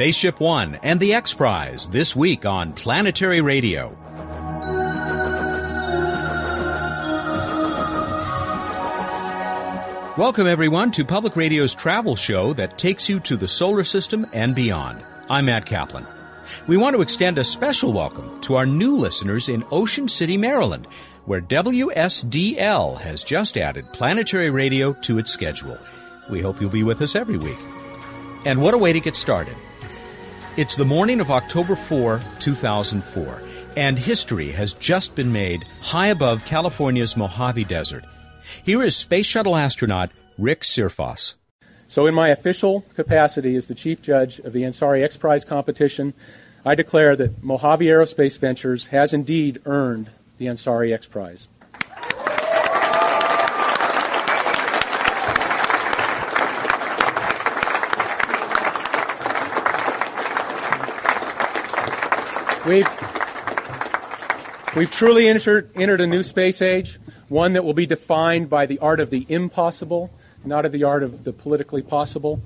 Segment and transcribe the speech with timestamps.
[0.00, 3.94] Spaceship One and the X Prize this week on Planetary Radio.
[10.16, 14.54] Welcome everyone to Public Radio's travel show that takes you to the solar system and
[14.54, 15.04] beyond.
[15.28, 16.06] I'm Matt Kaplan.
[16.66, 20.86] We want to extend a special welcome to our new listeners in Ocean City, Maryland,
[21.26, 25.76] where WSDL has just added planetary radio to its schedule.
[26.30, 27.58] We hope you'll be with us every week.
[28.46, 29.56] And what a way to get started.
[30.56, 33.40] It's the morning of October 4, 2004,
[33.76, 38.04] and history has just been made high above California's Mojave Desert.
[38.64, 41.34] Here is Space Shuttle astronaut Rick Searfoss.
[41.86, 46.14] So, in my official capacity as the chief judge of the Ansari X Prize competition,
[46.64, 51.46] I declare that Mojave Aerospace Ventures has indeed earned the Ansari X Prize.
[62.70, 62.86] We've,
[64.76, 68.78] we've truly entered, entered a new space age, one that will be defined by the
[68.78, 70.12] art of the impossible,
[70.44, 72.40] not of the art of the politically possible.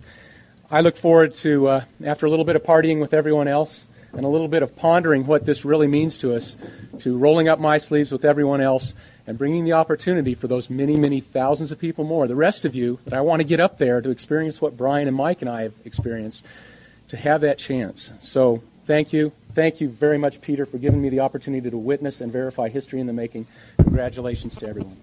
[0.71, 4.25] I look forward to, uh, after a little bit of partying with everyone else and
[4.25, 6.57] a little bit of pondering what this really means to us,
[7.01, 8.95] to rolling up my sleeves with everyone else
[9.27, 12.75] and bringing the opportunity for those many, many thousands of people more, the rest of
[12.75, 15.51] you, that I want to get up there to experience what Brian and Mike and
[15.51, 16.47] I have experienced,
[17.09, 18.11] to have that chance.
[18.21, 19.33] So thank you.
[19.55, 23.01] Thank you very much, Peter, for giving me the opportunity to witness and verify history
[23.01, 23.47] in the making.
[23.79, 24.97] Congratulations to everyone.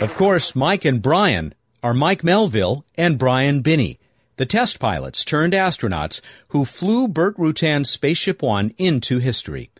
[0.00, 3.98] Of course, Mike and Brian are Mike Melvill and Brian Binnie,
[4.36, 9.70] the test pilots turned astronauts who flew Burt Rutan's Spaceship One into history.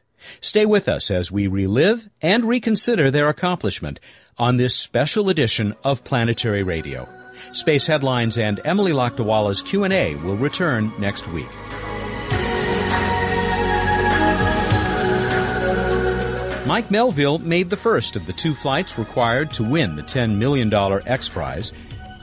[0.41, 4.01] Stay with us as we relive and reconsider their accomplishment
[4.37, 7.09] on this special edition of Planetary Radio.
[7.53, 11.49] Space Headlines and Emily Lakdawalla's Q&A will return next week.
[16.69, 20.73] Mike Melvill made the first of the two flights required to win the $10 million
[21.07, 21.73] X Prize.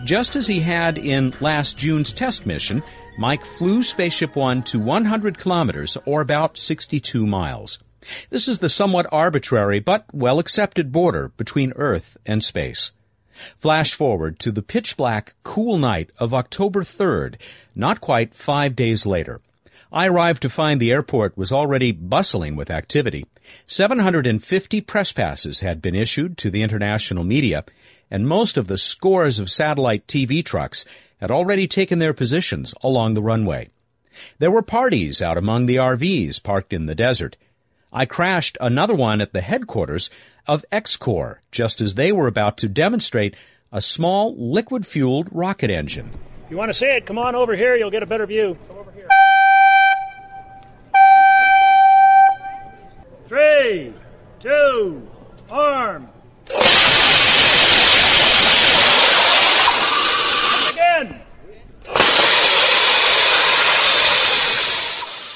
[0.04, 2.84] Just as he had in last June's test mission,
[3.18, 7.80] Mike flew Spaceship One to 100 kilometers, or about 62 miles.
[8.30, 12.92] This is the somewhat arbitrary but well accepted border between Earth and space.
[13.58, 17.36] Flash forward to the pitch black, cool night of October 3rd,
[17.76, 19.42] not quite five days later.
[19.92, 23.26] I arrived to find the airport was already bustling with activity.
[23.68, 27.64] 750 press passes had been issued to the international media,
[28.12, 30.86] and most of the scores of satellite TV trucks
[31.22, 33.70] had already taken their positions along the runway.
[34.40, 37.38] There were parties out among the RVs parked in the desert.
[37.96, 40.10] I crashed another one at the headquarters
[40.46, 43.38] of XCOR just as they were about to demonstrate
[43.72, 46.12] a small liquid-fueled rocket engine.
[46.44, 47.78] If you want to see it, come on over here.
[47.78, 48.58] You'll get a better view.
[48.68, 49.08] Come over here.
[53.30, 53.94] Three,
[54.42, 55.10] two,
[55.50, 56.10] arm.
[60.74, 61.22] Again.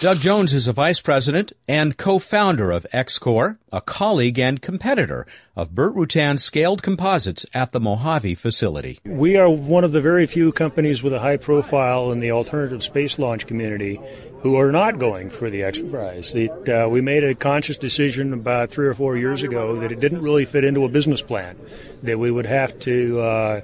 [0.01, 5.27] Doug Jones is a vice president and co-founder of XCOR, a colleague and competitor
[5.57, 8.99] of Burt Rutan Scaled Composites at the Mojave facility.
[9.03, 12.81] We are one of the very few companies with a high profile in the alternative
[12.81, 13.99] space launch community
[14.39, 16.33] who are not going for the X Prize.
[16.33, 19.99] It, uh, we made a conscious decision about three or four years ago that it
[19.99, 21.59] didn't really fit into a business plan,
[22.03, 23.61] that we would have to uh,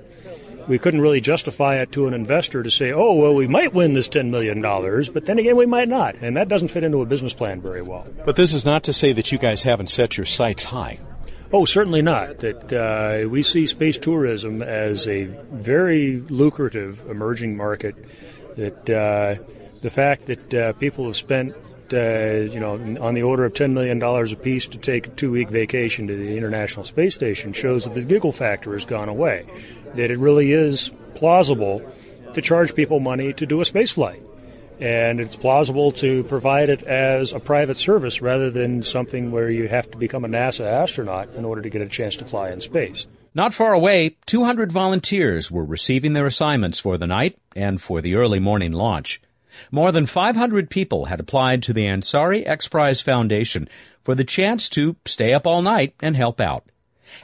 [0.68, 3.94] we couldn't really justify it to an investor to say, oh, well, we might win
[3.94, 6.16] this $10 million, but then again, we might not.
[6.16, 8.08] And that doesn't fit into a business plan very well.
[8.26, 11.00] But this is not to say that you guys haven't set your sights high.
[11.54, 12.40] Oh, certainly not.
[12.40, 17.96] That uh, we see space tourism as a very lucrative emerging market.
[18.58, 19.44] That uh,
[19.82, 21.56] the fact that uh, people have spent
[21.94, 21.98] uh,
[22.52, 26.08] you know, on the order of $10 million apiece to take a two week vacation
[26.08, 29.46] to the International Space Station shows that the giggle factor has gone away
[29.96, 31.82] that it really is plausible
[32.34, 34.22] to charge people money to do a space flight.
[34.80, 39.70] And it's plausible to provide it as a private service rather than something where you
[39.70, 42.60] have to become a NASA astronaut in order to get a chance to fly in
[42.60, 43.08] space.
[43.34, 48.16] Not far away, 200 volunteers were receiving their assignments for the night and for the
[48.16, 49.22] early morning launch.
[49.72, 53.70] More than 500 people had applied to the Ansari X Prize Foundation
[54.02, 56.66] for the chance to stay up all night and help out.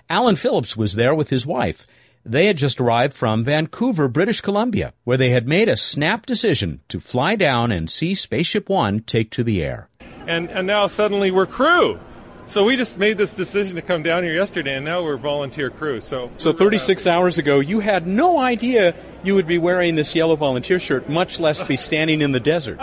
[0.10, 1.86] Alan Phillips was there with his wife
[2.26, 6.82] they had just arrived from Vancouver, British Columbia, where they had made a snap decision
[6.88, 9.90] to fly down and see Spaceship One take to the air.
[10.28, 12.00] And, and now suddenly we're crew.
[12.48, 15.70] So we just made this decision to come down here yesterday, and now we're volunteer
[15.70, 16.02] crew.
[16.02, 20.36] So, so 36 hours ago, you had no idea you would be wearing this yellow
[20.36, 22.80] volunteer shirt, much less be standing in the desert.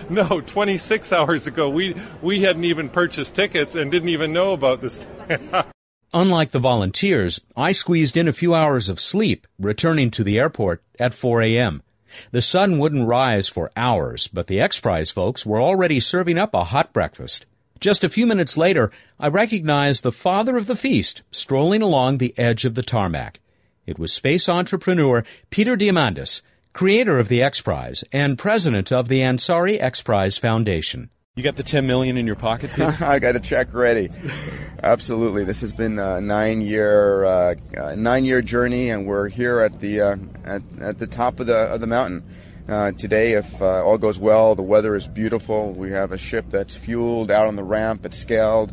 [0.10, 4.82] no, 26 hours ago, we we hadn't even purchased tickets and didn't even know about
[4.82, 5.00] this.
[6.14, 10.82] Unlike the volunteers, I squeezed in a few hours of sleep, returning to the airport
[10.98, 11.82] at 4 a.m.
[12.30, 16.54] The sun wouldn't rise for hours, but the X Prize folks were already serving up
[16.54, 17.44] a hot breakfast.
[17.78, 18.90] Just a few minutes later,
[19.20, 23.40] I recognized the father of the feast strolling along the edge of the tarmac.
[23.84, 26.40] It was space entrepreneur Peter Diamandis,
[26.72, 31.10] creator of the X Prize and president of the Ansari X Prize Foundation.
[31.38, 32.76] You got the 10 million in your pocket?
[33.00, 34.10] I got a check ready.
[34.82, 35.44] Absolutely.
[35.44, 37.54] This has been a nine year, uh,
[37.94, 41.56] nine year journey and we're here at the, uh, at, at the top of the,
[41.56, 42.24] of the mountain.
[42.68, 45.70] Uh, today, if uh, all goes well, the weather is beautiful.
[45.70, 48.04] We have a ship that's fueled out on the ramp.
[48.04, 48.72] It's scaled.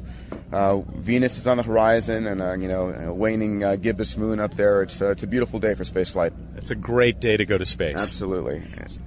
[0.52, 4.40] Uh, Venus is on the horizon, and uh, you know, a waning uh, gibbous moon
[4.40, 4.82] up there.
[4.82, 6.34] It's uh, it's a beautiful day for spaceflight.
[6.58, 8.02] It's a great day to go to space.
[8.02, 8.60] Absolutely.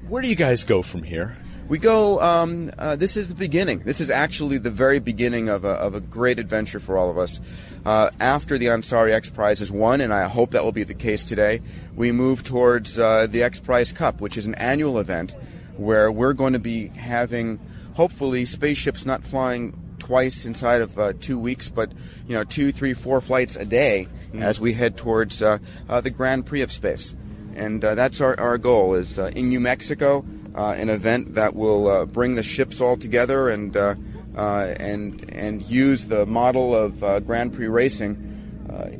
[0.08, 1.36] Where do you guys go from here?
[1.68, 2.18] We go.
[2.22, 3.80] Um, uh, this is the beginning.
[3.80, 7.18] This is actually the very beginning of a, of a great adventure for all of
[7.18, 7.40] us.
[7.84, 10.94] Uh, after the Ansari X Prize is won, and I hope that will be the
[10.94, 11.60] case today,
[11.94, 15.36] we move towards uh, the X Prize Cup, which is an annual event
[15.76, 17.60] where we're going to be having,
[17.92, 21.92] hopefully, spaceships not flying twice inside of uh, two weeks, but
[22.26, 24.40] you know, two, three, four flights a day mm.
[24.40, 27.14] as we head towards uh, uh, the Grand Prix of space.
[27.54, 32.04] And that's our, our goal is in New Mexico uh, an event that will uh,
[32.04, 33.94] bring the ships all together and uh,
[34.36, 38.24] and and use the model of Grand Prix racing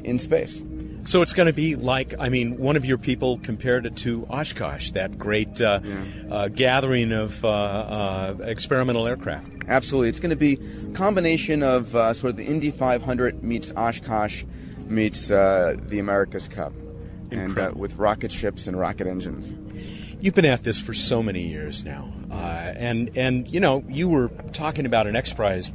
[0.05, 0.63] in space.
[1.09, 4.27] So it's going to be like, I mean, one of your people compared it to
[4.29, 6.05] Oshkosh, that great uh, yeah.
[6.31, 9.49] uh, gathering of uh, uh experimental aircraft.
[9.69, 10.11] Absolutely.
[10.11, 10.59] It's going to be
[10.91, 14.45] a combination of sort of the Indy 500 meets Oshkosh
[14.87, 16.75] meets the America's Cup.
[17.31, 17.73] Incredible.
[17.73, 19.55] And with rocket ships and rocket engines.
[20.21, 24.09] You've been at this for so many years now, uh, and and you know you
[24.09, 25.73] were talking about an X Prize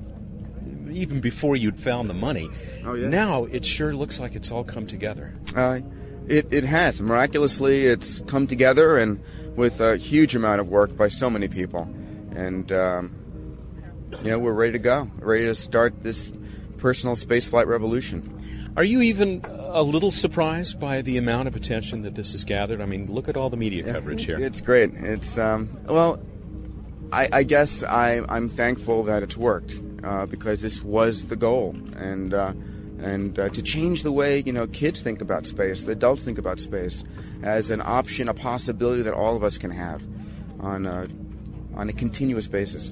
[0.92, 2.50] even before you'd found the money.
[2.86, 3.08] Oh yeah.
[3.08, 5.34] Now it sure looks like it's all come together.
[5.56, 5.80] Uh,
[6.28, 7.86] it it has miraculously.
[7.86, 9.24] It's come together, and
[9.56, 11.84] with a huge amount of work by so many people,
[12.36, 13.16] and um,
[14.24, 16.32] you know we're ready to go, ready to start this
[16.78, 18.33] personal spaceflight revolution.
[18.76, 22.82] Are you even a little surprised by the amount of attention that this has gathered?
[22.82, 24.40] I mean, look at all the media coverage here.
[24.40, 24.94] It's great.
[24.96, 26.20] It's um, well,
[27.12, 31.76] I, I guess I, I'm thankful that it's worked uh, because this was the goal,
[31.96, 32.54] and uh,
[33.00, 36.40] and uh, to change the way you know kids think about space, the adults think
[36.40, 37.04] about space
[37.44, 40.02] as an option, a possibility that all of us can have
[40.60, 41.08] on a,
[41.76, 42.92] on a continuous basis.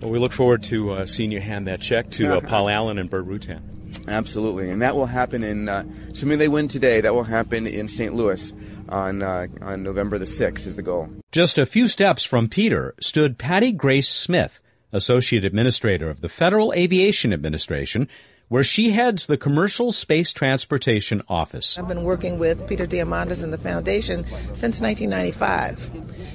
[0.00, 2.98] Well, we look forward to uh, seeing you hand that check to uh, Paul Allen
[2.98, 3.60] and Burt Rutan.
[4.08, 5.68] Absolutely, and that will happen in.
[5.68, 8.14] Uh, assuming they win today, that will happen in St.
[8.14, 8.52] Louis
[8.88, 10.66] on uh, on November the sixth.
[10.66, 11.08] Is the goal.
[11.32, 14.60] Just a few steps from Peter stood Patti Grace Smith,
[14.92, 18.08] Associate Administrator of the Federal Aviation Administration,
[18.50, 21.78] where she heads the Commercial Space Transportation Office.
[21.78, 25.88] I've been working with Peter Diamandis and the Foundation since 1995.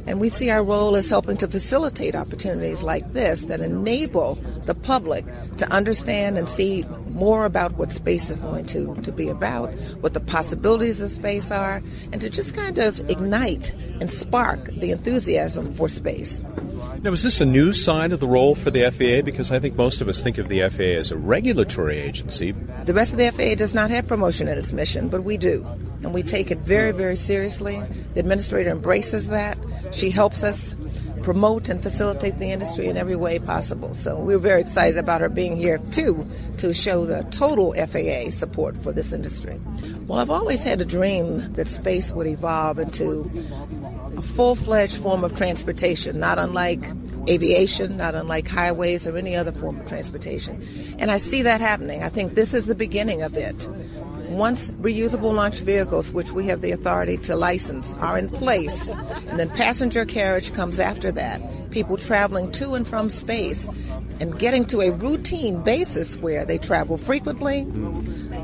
[0.08, 4.76] And we see our role as helping to facilitate opportunities like this that enable the
[4.76, 5.26] public
[5.58, 6.86] to understand and see
[7.16, 11.50] more about what space is going to, to be about, what the possibilities of space
[11.50, 16.42] are, and to just kind of ignite and spark the enthusiasm for space.
[17.02, 19.24] Now, is this a new side of the role for the FAA?
[19.24, 22.54] Because I think most of us think of the FAA as a regulatory agency.
[22.86, 25.66] The rest of the FAA does not have promotion in its mission, but we do.
[26.04, 27.82] And we take it very, very seriously.
[28.14, 29.58] The administrator embraces that.
[29.92, 30.76] She helps us
[31.24, 33.96] promote and facilitate the industry in every way possible.
[33.96, 38.78] So we're very excited about her being here too to show the total FAA support
[38.78, 39.60] for this industry.
[40.06, 43.32] Well, I've always had a dream that space would evolve into
[44.16, 46.84] a full-fledged form of transportation, not unlike
[47.28, 50.96] aviation, not unlike highways or any other form of transportation.
[51.00, 52.04] And I see that happening.
[52.04, 53.68] I think this is the beginning of it.
[54.30, 58.90] Once reusable launch vehicles, which we have the authority to license, are in place,
[59.28, 61.42] and then passenger carriage comes after that,
[61.72, 63.68] people traveling to and from space
[64.20, 67.68] and getting to a routine basis where they travel frequently,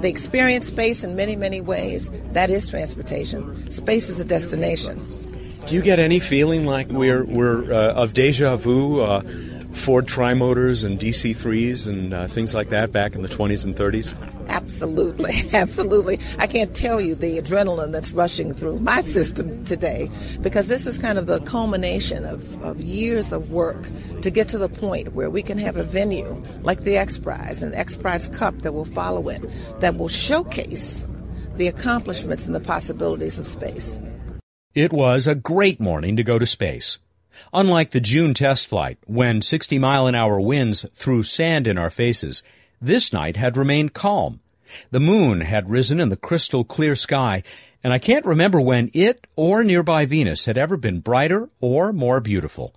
[0.01, 3.71] they experience space in many, many ways, that is transportation.
[3.71, 4.99] Space is a destination.
[5.67, 9.01] Do you get any feeling like we're we're uh, of deja vu?
[9.01, 9.21] Uh,
[9.73, 14.15] Ford Trimotors and DC3s and uh, things like that back in the 20s and 30s?
[14.61, 16.19] Absolutely, absolutely.
[16.37, 20.09] I can't tell you the adrenaline that's rushing through my system today
[20.41, 23.89] because this is kind of the culmination of, of years of work
[24.21, 27.61] to get to the point where we can have a venue like the X Prize
[27.61, 29.41] and X Prize Cup that will follow it
[29.79, 31.07] that will showcase
[31.57, 33.99] the accomplishments and the possibilities of space.
[34.73, 36.99] It was a great morning to go to space.
[37.51, 41.89] Unlike the June test flight, when 60 mile an hour winds threw sand in our
[41.89, 42.43] faces,
[42.79, 44.40] this night had remained calm.
[44.91, 47.43] The moon had risen in the crystal clear sky,
[47.83, 52.19] and I can't remember when it or nearby Venus had ever been brighter or more
[52.19, 52.75] beautiful.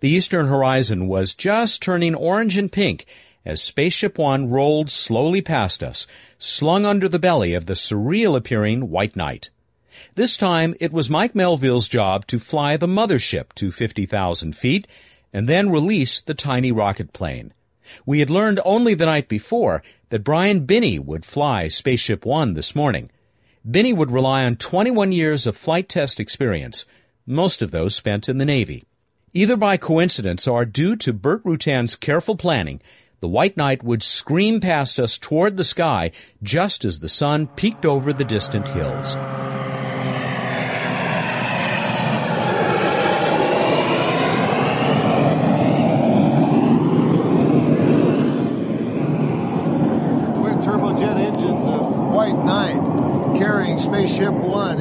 [0.00, 3.06] The eastern horizon was just turning orange and pink
[3.44, 6.06] as Spaceship One rolled slowly past us,
[6.38, 9.50] slung under the belly of the surreal appearing White Knight.
[10.14, 14.86] This time it was Mike Melvill's job to fly the mothership to 50,000 feet
[15.32, 17.52] and then release the tiny rocket plane.
[18.06, 22.74] We had learned only the night before that Brian Binnie would fly Spaceship One this
[22.74, 23.10] morning.
[23.68, 26.86] Binnie would rely on 21 years of flight test experience,
[27.26, 28.84] most of those spent in the Navy.
[29.32, 32.80] Either by coincidence or due to Burt Rutan's careful planning,
[33.20, 36.10] the White Knight would scream past us toward the sky
[36.42, 39.14] just as the sun peeked over the distant hills.
[50.34, 54.80] twin turbojet engines of White Knight carrying Spaceship One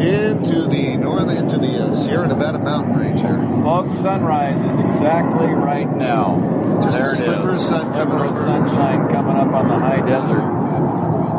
[0.00, 3.38] into the north into the uh, Sierra Nevada mountain range here.
[3.62, 6.80] Folks, sunrise is exactly right now.
[6.82, 8.44] Just there a it sliver of sun Sliver coming over.
[8.44, 10.42] sunshine coming up on the high desert.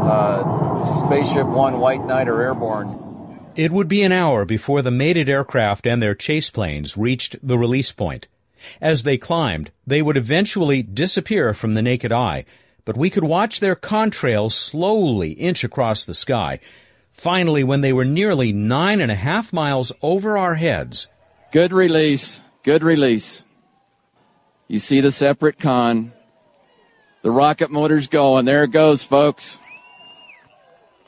[0.05, 2.97] Uh, Spaceship One White Knight are airborne.
[3.57, 7.57] It would be an hour before the mated aircraft and their chase planes reached the
[7.57, 8.27] release point.
[8.79, 12.45] As they climbed, they would eventually disappear from the naked eye,
[12.85, 16.59] but we could watch their contrails slowly inch across the sky.
[17.11, 21.07] Finally, when they were nearly nine and a half miles over our heads,
[21.51, 22.43] Good release.
[22.63, 23.45] Good release.
[24.67, 26.11] You see the separate con.
[27.21, 28.43] The rocket motor's going.
[28.43, 29.59] There it goes, folks.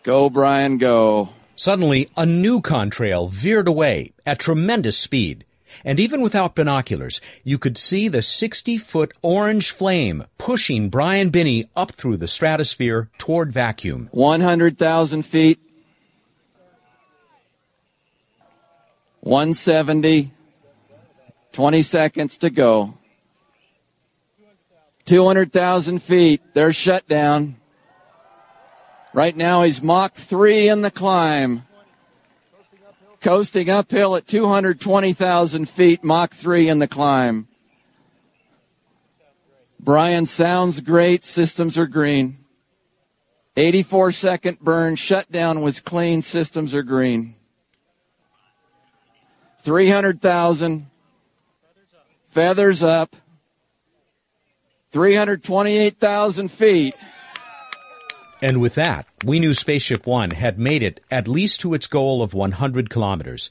[0.04, 1.30] Go, Brian, go.
[1.58, 5.44] Suddenly, a new contrail veered away at tremendous speed.
[5.84, 11.70] And even without binoculars, you could see the 60 foot orange flame pushing Brian Binnie
[11.76, 14.10] up through the stratosphere toward vacuum.
[14.12, 15.60] 100,000 feet.
[19.22, 20.32] 170.
[21.52, 22.94] 20 seconds to go.
[25.06, 26.42] 200,000 feet.
[26.54, 27.58] They're shut down.
[29.14, 31.67] Right now he's Mach 3 in the climb.
[33.22, 37.48] Coasting uphill at 220,000 feet, Mach 3 in the climb.
[39.80, 41.24] Brian sounds great.
[41.24, 42.38] Systems are green.
[43.56, 44.96] 84 second burn.
[44.96, 46.22] Shutdown was clean.
[46.22, 47.36] Systems are green.
[49.62, 50.88] 300,000.
[52.28, 53.16] Feathers up.
[54.92, 56.96] 328,000 feet.
[58.42, 62.22] And with that, we knew Spaceship One had made it at least to its goal
[62.22, 63.50] of 100 kilometers.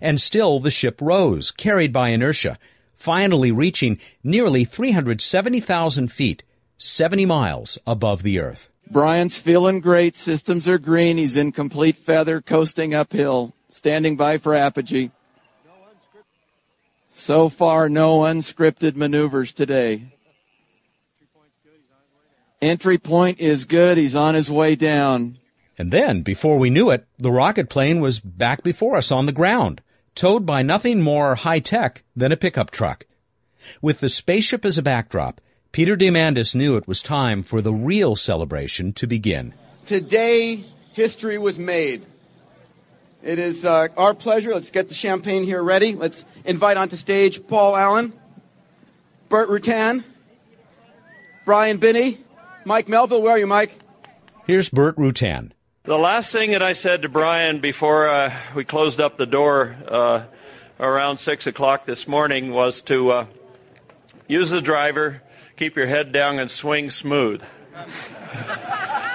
[0.00, 2.58] And still the ship rose, carried by inertia,
[2.94, 6.42] finally reaching nearly 370,000 feet,
[6.76, 8.70] 70 miles above the Earth.
[8.90, 10.16] Brian's feeling great.
[10.16, 11.18] Systems are green.
[11.18, 15.10] He's in complete feather, coasting uphill, standing by for apogee.
[17.08, 20.12] So far, no unscripted maneuvers today.
[22.60, 23.98] Entry point is good.
[23.98, 25.38] He's on his way down.
[25.78, 29.32] And then, before we knew it, the rocket plane was back before us on the
[29.32, 29.80] ground,
[30.16, 33.06] towed by nothing more high tech than a pickup truck.
[33.80, 38.16] With the spaceship as a backdrop, Peter Diamandis knew it was time for the real
[38.16, 39.54] celebration to begin.
[39.86, 42.04] Today, history was made.
[43.22, 44.52] It is uh, our pleasure.
[44.52, 45.94] Let's get the champagne here ready.
[45.94, 48.12] Let's invite onto stage Paul Allen,
[49.28, 50.02] Burt Rutan,
[51.44, 52.18] Brian Binnie,
[52.68, 53.22] Mike Melvill.
[53.22, 53.72] Where are you, Mike?
[54.46, 55.52] Here's Burt Rutan.
[55.84, 59.74] The last thing that I said to Brian before uh, we closed up the door
[59.88, 60.24] uh,
[60.78, 63.26] around 6 o'clock this morning was to uh,
[64.26, 65.22] use the driver,
[65.56, 67.42] keep your head down, and swing smooth.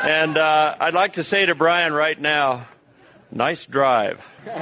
[0.01, 2.67] and uh, I'd like to say to Brian right now,
[3.31, 4.19] nice drive.
[4.47, 4.55] um,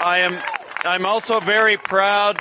[0.00, 0.38] I am.
[0.84, 2.40] I'm also very proud.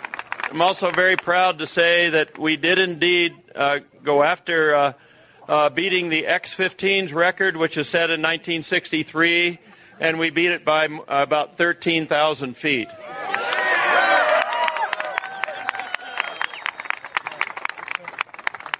[0.50, 4.94] I'm also very proud to say that we did indeed uh, go after uh,
[5.48, 9.60] uh, beating the X-15's record, which is set in 1963,
[10.00, 12.88] and we beat it by m- about 13,000 feet.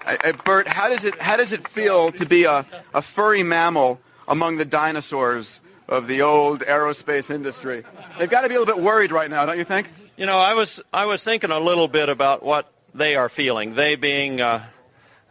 [0.06, 4.00] Uh, Burt, how does it how does it feel to be a, a furry mammal
[4.26, 7.84] among the dinosaurs of the old aerospace industry?
[8.18, 9.88] They've got to be a little bit worried right now, don't you think?
[10.18, 13.76] You know, I was I was thinking a little bit about what they are feeling.
[13.76, 14.64] They being uh,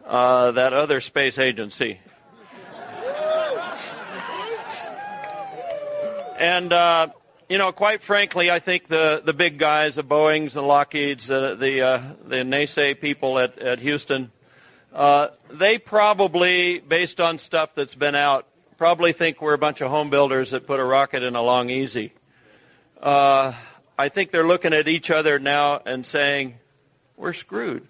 [0.06, 2.00] uh, that other space agency.
[6.40, 7.10] And uh,
[7.50, 11.58] you know, quite frankly, I think the, the big guys, the Boeing's, the Lockheed's, the
[11.60, 14.32] the, uh, the people at, at Houston,
[14.94, 19.92] uh, they probably, based on stuff that's been out, probably think we're a bunch of
[19.92, 22.08] home builders that put a rocket in a Long-EZ.
[23.02, 23.54] Uh,
[23.98, 26.60] I think they're looking at each other now and saying,
[27.16, 27.88] we're screwed.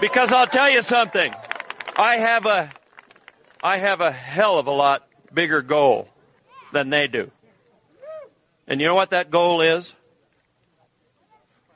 [0.00, 1.34] because I'll tell you something.
[1.96, 2.70] I have a
[3.62, 6.08] I have a hell of a lot bigger goal
[6.72, 7.30] than they do.
[8.68, 9.94] And you know what that goal is?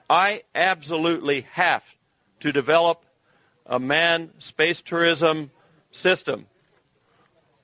[0.08, 1.82] I absolutely have
[2.40, 3.04] to develop
[3.66, 5.50] a manned space tourism
[5.90, 6.46] system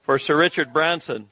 [0.03, 1.29] for Sir Richard Branson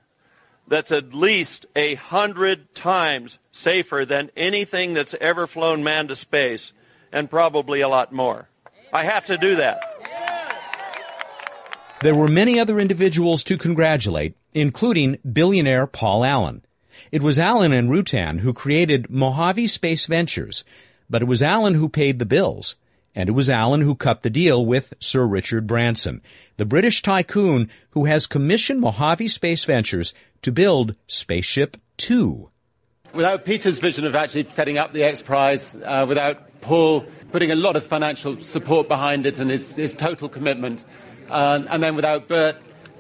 [0.69, 6.73] that's at least a hundred times safer than anything that's ever flown man to space
[7.13, 8.49] and probably a lot more.
[8.93, 9.81] I have to do that.
[12.03, 16.63] There were many other individuals to congratulate, including billionaire Paul Allen.
[17.13, 20.65] It was Allen and Rutan who created Mojave Space Ventures,
[21.09, 22.75] but it was Allen who paid the bills.
[23.15, 26.23] And it was Allen who cut the deal with Sir Richard Branson,
[26.57, 32.51] the British tycoon who has commissioned Mojave Space Ventures to build Spaceship Two.
[33.13, 37.55] Without Peter's vision of actually setting up the X Prize, uh, without Paul putting a
[37.55, 40.85] lot of financial support behind it and his, his total commitment,
[41.29, 42.57] uh, and then without Burt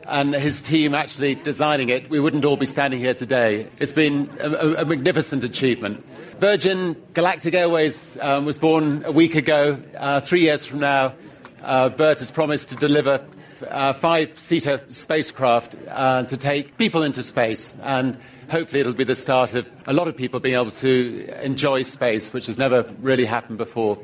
[0.07, 3.69] and his team actually designing it, we wouldn't all be standing here today.
[3.79, 6.05] It's been a, a magnificent achievement.
[6.43, 9.79] Virgin Galactic Airways um, was born a week ago.
[9.97, 11.15] Uh, three years from now,
[11.63, 13.25] uh, Burt has promised to deliver
[13.69, 18.19] uh, five-seater spacecraft uh, to take people into space, and
[18.51, 22.33] hopefully it'll be the start of a lot of people being able to enjoy space,
[22.33, 23.97] which has never really happened before.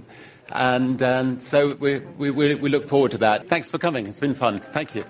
[0.53, 3.49] And, and so we, we, we look forward to that.
[3.49, 4.07] Thanks for coming.
[4.07, 4.61] It's been fun.
[4.73, 5.05] Thank you.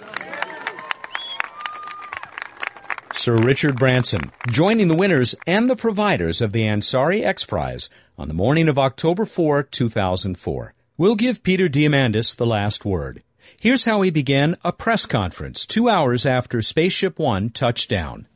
[3.19, 8.29] Sir Richard Branson, joining the winners and the providers of the Ansari X Prize on
[8.29, 10.73] the morning of October 4, 2004.
[10.97, 13.25] We'll give Peter Diamandis the last word.
[13.61, 18.29] Here's how he began a press conference two hours after Spaceship One touched down.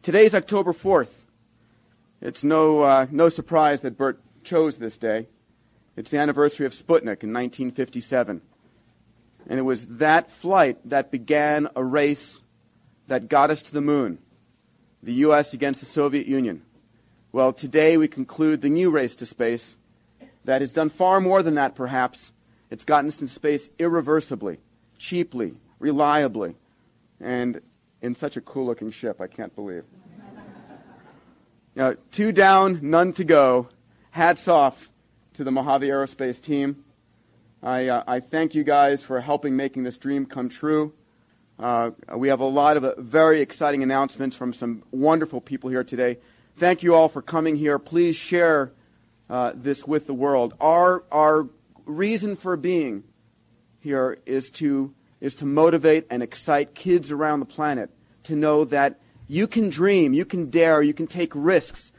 [0.00, 1.24] Today's October 4th.
[2.22, 5.28] It's no, uh, no surprise that Burt chose this day.
[5.96, 8.40] It's the anniversary of Sputnik in 1957.
[9.50, 12.40] And it was that flight that began a race
[13.06, 14.18] that got us to the moon
[15.02, 15.54] the U.S.
[15.54, 16.62] against the Soviet Union.
[17.32, 19.76] Well, today we conclude the new race to space
[20.44, 22.32] that has done far more than that, perhaps.
[22.70, 24.58] It's gotten us into space irreversibly,
[24.98, 26.56] cheaply, reliably,
[27.20, 27.60] and
[28.02, 29.84] in such a cool looking ship, I can't believe.
[31.76, 33.68] Now, two down, none to go.
[34.10, 34.90] Hats off
[35.34, 36.84] to the Mojave Aerospace team.
[37.62, 40.92] I, uh, I thank you guys for helping making this dream come true.
[41.60, 45.84] Uh, we have a lot of uh, very exciting announcements from some wonderful people here
[45.84, 46.16] today.
[46.56, 47.78] Thank you all for coming here.
[47.78, 48.72] Please share
[49.28, 50.54] uh, this with the world.
[50.58, 51.46] Our, our
[51.84, 53.04] reason for being
[53.78, 57.90] here is to, is to motivate and excite kids around the planet
[58.22, 61.92] to know that you can dream, you can dare, you can take risks.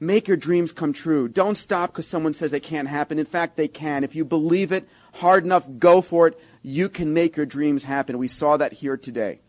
[0.00, 1.28] Make your dreams come true.
[1.28, 3.20] Don't stop because someone says they can't happen.
[3.20, 4.02] In fact, they can.
[4.02, 6.40] If you believe it hard enough, go for it.
[6.62, 8.18] You can make your dreams happen.
[8.18, 9.40] We saw that here today.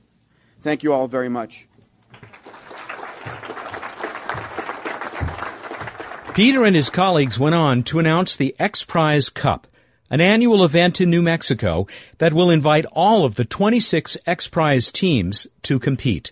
[0.61, 1.67] Thank you all very much.
[6.33, 9.67] Peter and his colleagues went on to announce the X Prize Cup,
[10.09, 11.85] an annual event in New Mexico
[12.17, 16.31] that will invite all of the 26 X Prize teams to compete.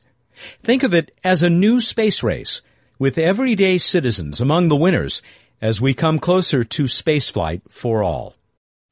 [0.64, 2.64] Think of it as a new space race
[2.98, 5.22] with everyday citizens among the winners
[5.62, 8.36] as we come closer to spaceflight for all.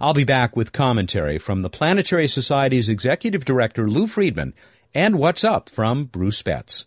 [0.02, 4.54] I'll be back with commentary from the Planetary Society's Executive Director Lou Friedman
[4.96, 6.86] and What's Up from Bruce Betts.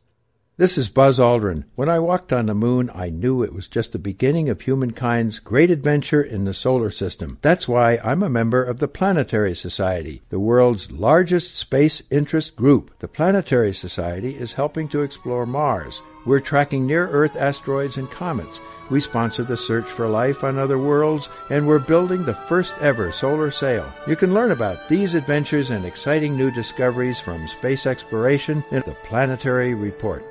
[0.56, 1.64] This is Buzz Aldrin.
[1.74, 5.40] When I walked on the moon, I knew it was just the beginning of humankind's
[5.40, 7.36] great adventure in the solar system.
[7.42, 12.98] That's why I'm a member of the Planetary Society, the world's largest space interest group.
[13.00, 18.60] The Planetary Society is helping to explore Mars, we're tracking near Earth asteroids and comets.
[18.92, 23.10] We sponsor the search for life on other worlds, and we're building the first ever
[23.10, 23.90] solar sail.
[24.06, 28.94] You can learn about these adventures and exciting new discoveries from space exploration in the
[29.04, 30.22] Planetary Report.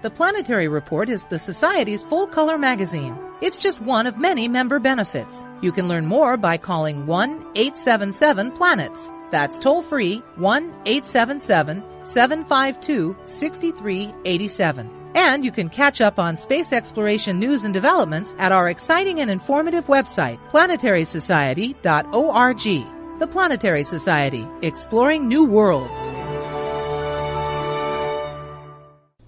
[0.00, 3.18] The Planetary Report is the Society's full color magazine.
[3.42, 5.44] It's just one of many member benefits.
[5.60, 9.12] You can learn more by calling 1 877 Planets.
[9.30, 14.95] That's toll free 1 877 752 6387.
[15.16, 19.30] And you can catch up on space exploration news and developments at our exciting and
[19.30, 23.18] informative website, planetarySociety.org.
[23.18, 26.10] The Planetary Society, exploring new worlds.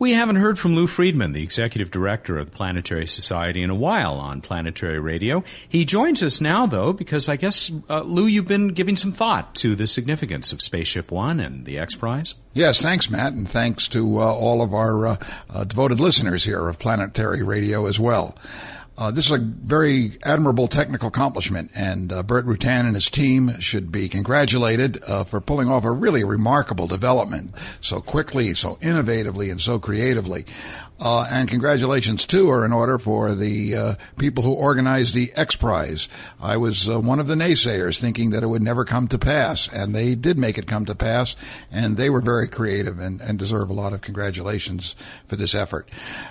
[0.01, 3.75] We haven't heard from Lou Friedman, the executive director of the Planetary Society, in a
[3.75, 5.43] while on Planetary Radio.
[5.69, 9.57] He joins us now, though, because I guess, uh, Lou, you've been giving some thought
[9.57, 12.35] to the significance of Spaceship One and the X Prize.
[12.55, 15.17] Yes, thanks, Matt, and thanks to uh, all of our uh,
[15.51, 18.37] uh devoted listeners here of Planetary Radio as well.
[18.99, 23.61] Uh, this is a very admirable technical accomplishment, and uh, Burt Rutan and his team
[23.61, 29.53] should be congratulated uh, for pulling off a really remarkable development so quickly, so innovatively,
[29.53, 30.47] and so creatively.
[31.01, 35.55] Uh, and congratulations too are in order for the uh, people who organized the X
[35.55, 36.09] Prize.
[36.41, 39.69] I was uh, one of the naysayers, thinking that it would never come to pass,
[39.69, 41.37] and they did make it come to pass.
[41.71, 44.97] And they were very creative and, and deserve a lot of congratulations
[45.29, 45.89] for this effort.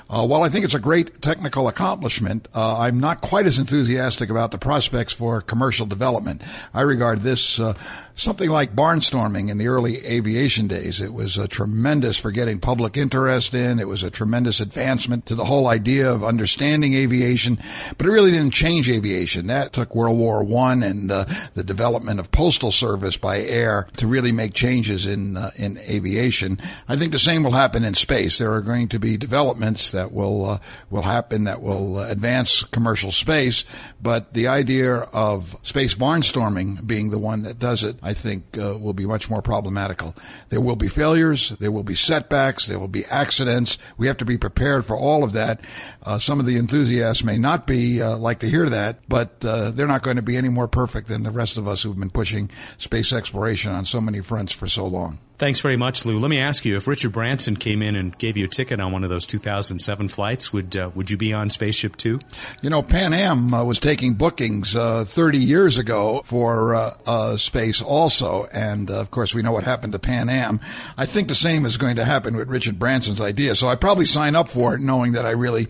[0.10, 4.32] Uh, while I think it's a great technical accomplishment, uh, I'm not quite as enthusiastic
[4.32, 6.42] about the prospects for commercial development.
[6.74, 7.76] I regard this uh,
[8.16, 11.00] something like barnstorming in the early aviation days.
[11.00, 13.78] It was a tremendous for getting public interest in.
[13.78, 17.60] It was a tremendous advancement to the whole idea of understanding aviation,
[17.96, 19.48] but it really didn't change aviation.
[19.48, 24.08] That took World War One and uh, the development of postal service by air to
[24.08, 26.60] really make changes in uh, in aviation.
[26.90, 28.40] I think the same will happen in space.
[28.40, 33.12] There are going to be developments that will uh, will happen that will advance commercial
[33.12, 33.66] space,
[34.02, 38.78] but the idea of space barnstorming being the one that does it I think uh,
[38.78, 40.16] will be much more problematical.
[40.50, 43.78] There will be failures, there will be setbacks, there will be accidents.
[43.98, 45.62] We have to be prepared for all of that.
[46.04, 49.72] Uh, some of the enthusiasts may not be uh, like to hear that, but uh,
[49.72, 52.10] they're not going to be any more perfect than the rest of us who've been
[52.10, 55.20] pushing space exploration on so many fronts for so long.
[55.38, 56.18] Thanks very much, Lou.
[56.18, 58.92] Let me ask you: If Richard Branson came in and gave you a ticket on
[58.92, 62.18] one of those 2007 flights, would uh, would you be on Spaceship Two?
[62.64, 67.38] You know, Pan Am uh, was taking bookings uh, 30 years ago for uh, uh,
[67.38, 70.60] space, also, and uh, of course we know what happened to Pan Am.
[70.98, 73.54] I think the same is going to happen with Richard Branson's idea.
[73.54, 75.68] So I probably sign up for it, knowing that I really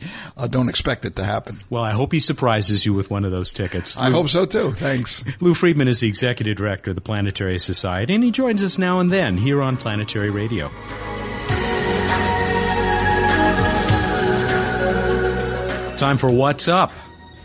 [0.49, 1.59] don't expect it to happen.
[1.69, 3.97] Well, I hope he surprises you with one of those tickets.
[3.97, 4.71] I hope so too.
[4.71, 5.25] Thanks.
[5.41, 9.01] Lou Friedman is the executive director of the Planetary Society, and he joins us now
[9.01, 10.69] and then here here on Planetary Radio.
[15.97, 16.91] Time for What's Up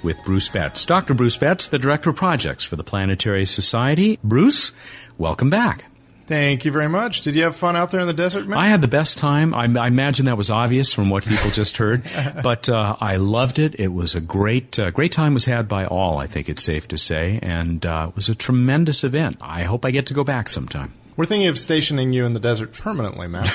[0.03, 0.85] with Bruce Betts.
[0.85, 1.15] Dr.
[1.15, 4.19] Bruce Betts, the Director of Projects for the Planetary Society.
[4.23, 4.73] Bruce,
[5.17, 5.87] welcome back.
[6.27, 7.23] Thank you very much.
[7.23, 8.59] Did you have fun out there in the desert, man?
[8.59, 9.55] I had the best time.
[9.55, 12.03] I, I imagine that was obvious from what people just heard,
[12.43, 13.75] but uh, I loved it.
[13.79, 16.19] It was a great, uh, great time was had by all.
[16.19, 19.39] I think it's safe to say, and uh, it was a tremendous event.
[19.41, 20.93] I hope I get to go back sometime.
[21.17, 23.53] We're thinking of stationing you in the desert permanently, Matt.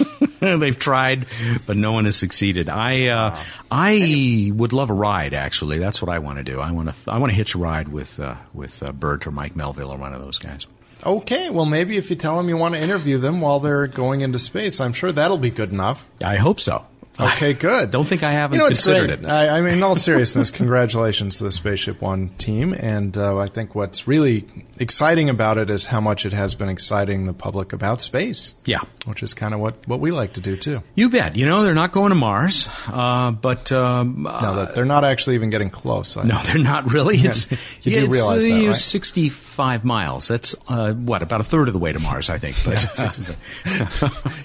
[0.40, 1.26] They've tried,
[1.66, 2.68] but no one has succeeded.
[2.68, 3.42] I uh, wow.
[3.70, 5.34] I would love a ride.
[5.34, 6.60] Actually, that's what I want to do.
[6.60, 9.32] I want to I want to hitch a ride with uh, with uh, Burt or
[9.32, 10.66] Mike Melvill or one of those guys.
[11.04, 14.20] Okay, well maybe if you tell them you want to interview them while they're going
[14.20, 16.08] into space, I'm sure that'll be good enough.
[16.22, 16.86] I hope so.
[17.20, 17.90] Okay, good.
[17.90, 19.24] Don't think I haven't you know, considered it.
[19.24, 22.72] I, I, mean, in all seriousness, congratulations to the Spaceship One team.
[22.72, 24.46] And uh, I think what's really
[24.78, 28.54] exciting about it is how much it has been exciting the public about space.
[28.64, 28.80] Yeah.
[29.04, 30.82] Which is kind of what, what we like to do, too.
[30.94, 31.36] You bet.
[31.36, 33.70] You know, they're not going to Mars, uh, but.
[33.72, 36.16] Um, no, they're not actually even getting close.
[36.16, 37.18] I no, they're not really.
[37.18, 37.50] It's,
[37.82, 38.76] you do it's, realize that, right?
[38.76, 40.28] 65 miles.
[40.28, 42.56] That's, uh, what, about a third of the way to Mars, I think.
[42.64, 42.80] But,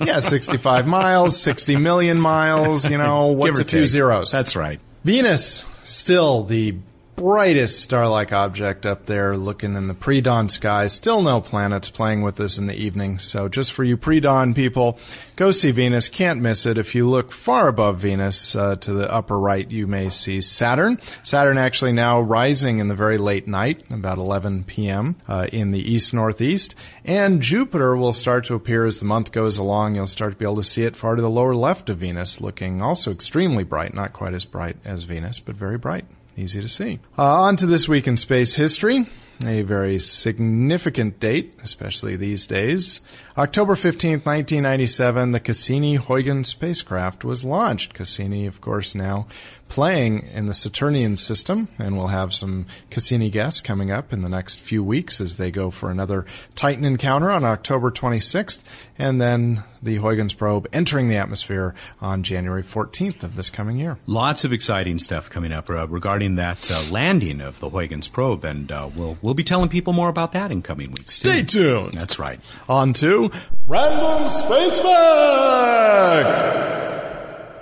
[0.06, 4.32] yeah, 65 miles, 60 million miles, you know, what's a two zeros?
[4.32, 4.80] That's right.
[5.04, 6.76] Venus, still the
[7.16, 10.88] brightest star-like object up there looking in the pre-dawn sky.
[10.88, 13.20] Still no planets playing with us in the evening.
[13.20, 15.00] So just for you pre-dawn people,
[15.38, 16.10] go see Venus.
[16.10, 16.78] Can't miss it.
[16.78, 21.00] If you look far above Venus uh, to the upper right, you may see Saturn.
[21.24, 25.16] Saturn actually now rising in the very late night, about 11 p.m.
[25.28, 26.76] Uh, in the east-northeast.
[27.06, 29.96] And Jupiter will start to appear as the month goes along.
[29.96, 32.42] You'll start to be able to see it far to the lower left of Venus,
[32.42, 33.94] looking also extremely bright.
[33.94, 36.06] Not quite as bright as Venus, but very bright
[36.38, 37.00] easy to see.
[37.18, 39.06] Uh, on to this week in space history.
[39.44, 43.02] A very significant date, especially these days.
[43.38, 47.94] October 15th, 1997, the Cassini-Huygens spacecraft was launched.
[47.94, 49.28] Cassini, of course, now
[49.68, 54.30] playing in the Saturnian system, and we'll have some Cassini guests coming up in the
[54.30, 56.26] next few weeks as they go for another
[56.56, 58.64] Titan encounter on October 26th,
[58.98, 63.98] and then the Huygens probe entering the atmosphere on January 14th of this coming year.
[64.08, 68.46] Lots of exciting stuff coming up uh, regarding that uh, landing of the Huygens probe,
[68.46, 71.16] and uh, we'll we'll be telling people more about that in coming weeks.
[71.16, 71.90] Stay too.
[71.90, 71.94] tuned.
[71.94, 72.40] That's right.
[72.70, 73.32] On to
[73.68, 76.36] Random Space Fact!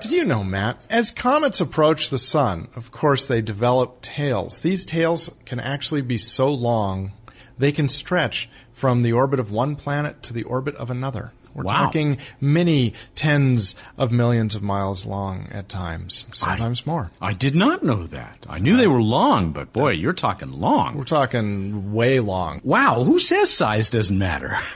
[0.03, 0.83] Did you know, Matt?
[0.89, 4.59] As comets approach the sun, of course, they develop tails.
[4.59, 7.11] These tails can actually be so long,
[7.57, 11.31] they can stretch from the orbit of one planet to the orbit of another.
[11.55, 11.73] We're Wow.
[11.85, 17.11] talking many tens of millions of miles long at times, sometimes more.
[17.21, 18.45] I did not know that.
[18.49, 20.95] I knew they were long, but boy, you're talking long.
[20.95, 22.59] We're talking way long.
[22.63, 24.57] Wow, who says size doesn't matter?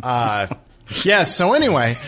[0.00, 0.46] Uh,
[1.04, 1.34] yes.
[1.34, 1.98] So anyway,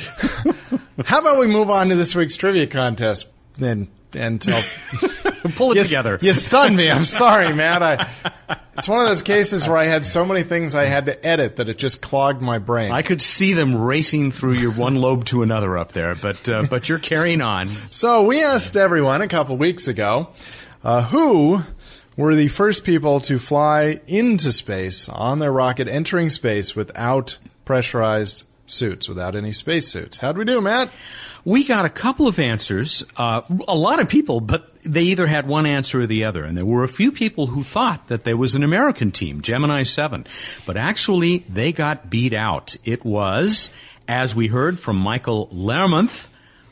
[1.04, 3.28] how about we move on to this week's trivia contest?
[3.54, 4.62] Then until
[5.54, 6.18] pull it you, together.
[6.20, 6.90] You stunned me.
[6.90, 7.82] I'm sorry, man.
[7.82, 8.08] I,
[8.76, 11.56] it's one of those cases where I had so many things I had to edit
[11.56, 12.92] that it just clogged my brain.
[12.92, 16.64] I could see them racing through your one lobe to another up there, but uh,
[16.64, 17.70] but you're carrying on.
[17.90, 20.28] So we asked everyone a couple weeks ago
[20.82, 21.62] uh, who
[22.16, 28.44] were the first people to fly into space on their rocket, entering space without pressurized
[28.70, 30.18] suits, without any spacesuits.
[30.18, 30.90] How'd we do, Matt?
[31.44, 35.46] We got a couple of answers, uh, a lot of people, but they either had
[35.46, 36.44] one answer or the other.
[36.44, 39.82] And there were a few people who thought that there was an American team, Gemini
[39.82, 40.26] 7.
[40.66, 42.76] But actually, they got beat out.
[42.84, 43.70] It was,
[44.06, 46.28] as we heard from Michael Lermonth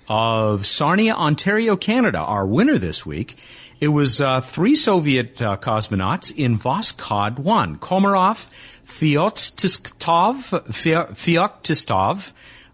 [0.08, 3.37] of Sarnia, Ontario, Canada, our winner this week.
[3.80, 8.46] It was uh, three Soviet uh, cosmonauts in Voskhod 1, Komarov,
[8.88, 11.14] Feoktistov, Fy-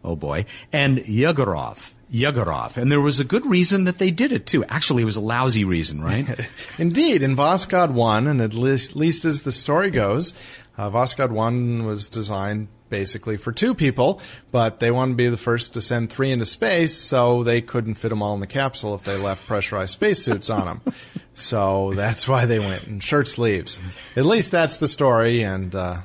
[0.04, 1.90] oh boy, and Yegorov.
[2.12, 2.76] Yegorov.
[2.76, 4.64] And there was a good reason that they did it too.
[4.66, 6.48] Actually, it was a lousy reason, right?
[6.78, 10.32] Indeed, in Voskhod 1, and at least, least as the story goes,
[10.78, 14.20] uh, Voskhod 1 was designed basically for two people,
[14.50, 17.94] but they wanted to be the first to send three into space, so they couldn't
[17.94, 20.94] fit them all in the capsule if they left pressurized spacesuits on them.
[21.34, 23.80] So that's why they went in shirt sleeves.
[24.14, 26.02] At least that's the story, and uh,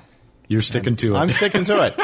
[0.48, 1.20] you're sticking to it.
[1.20, 2.00] I'm sticking to it.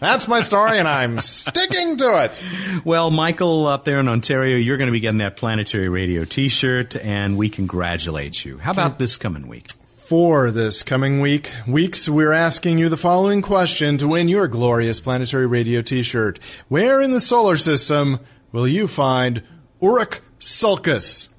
[0.00, 2.42] That's my story, and I'm sticking to it.
[2.84, 6.96] Well, Michael, up there in Ontario, you're going to be getting that Planetary Radio T-shirt,
[6.96, 8.56] and we congratulate you.
[8.56, 9.72] How about this coming week?
[10.06, 15.00] For this coming week, weeks, we're asking you the following question to win your glorious
[15.00, 16.38] Planetary Radio t-shirt.
[16.68, 18.20] Where in the solar system
[18.52, 19.42] will you find
[19.80, 21.30] Uruk Sulcus?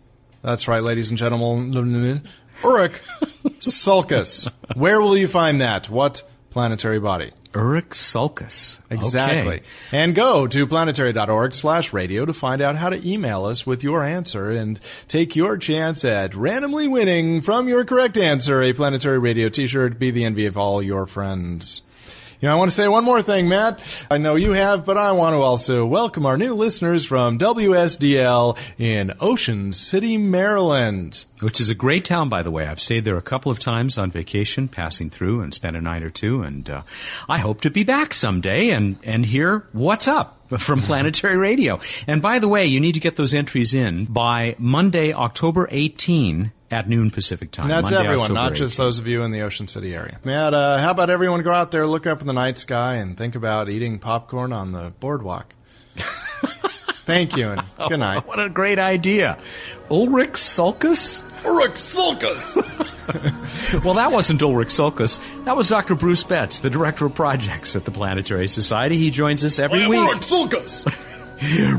[0.41, 2.23] That's right, ladies and gentlemen.
[2.63, 2.99] Uruk
[3.59, 4.49] Sulcus.
[4.73, 5.87] Where will you find that?
[5.87, 6.23] What
[6.55, 7.31] planetary body?
[7.53, 8.79] Uruk Sulcus.
[8.89, 9.55] Exactly.
[9.55, 9.65] Okay.
[9.91, 14.05] And go to planetary.org slash radio to find out how to email us with your
[14.05, 19.49] answer and take your chance at randomly winning from your correct answer a planetary radio
[19.49, 19.99] t-shirt.
[19.99, 21.81] Be the envy of all your friends.
[22.41, 23.79] You know, I want to say one more thing, Matt.
[24.11, 28.57] I know you have, but I want to also welcome our new listeners from WSDL
[28.77, 31.23] in Ocean City, Maryland.
[31.39, 32.67] Which is a great town, by the way.
[32.67, 36.03] I've stayed there a couple of times on vacation, passing through and spent a night
[36.03, 36.81] or two, and uh,
[37.29, 41.79] I hope to be back someday and, and hear what's up from Planetary Radio.
[42.05, 46.51] And by the way, you need to get those entries in by Monday, October 18
[46.75, 47.65] at noon Pacific time.
[47.65, 50.19] And that's Monday, everyone, October not just those of you in the Ocean City area.
[50.25, 53.17] Matt, uh, how about everyone go out there, look up in the night sky, and
[53.17, 55.55] think about eating popcorn on the boardwalk?
[57.05, 58.27] Thank you, and good night.
[58.27, 59.37] What a great idea.
[59.89, 61.23] Ulrich Sulcus?
[61.45, 62.55] Ulrich Sulcus!
[63.85, 65.21] well, that wasn't Ulrich Sulcus.
[65.45, 65.95] That was Dr.
[65.95, 68.97] Bruce Betts, the Director of Projects at the Planetary Society.
[68.97, 69.99] He joins us every week.
[69.99, 70.85] Ulrich Sulcus!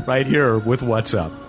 [0.07, 1.46] right here with What's Up.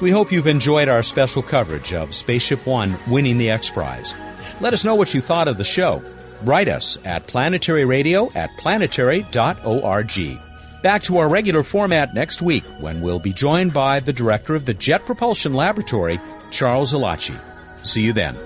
[0.00, 4.14] We hope you've enjoyed our special coverage of Spaceship One winning the X Prize.
[4.60, 6.02] Let us know what you thought of the show.
[6.42, 10.40] Write us at planetaryradio at planetary.org.
[10.82, 14.64] Back to our regular format next week when we'll be joined by the director of
[14.64, 16.18] the Jet Propulsion Laboratory,
[16.50, 17.38] Charles Elachi.
[17.82, 18.38] See you then.